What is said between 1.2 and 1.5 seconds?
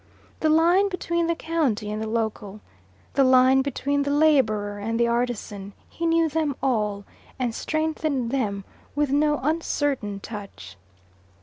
the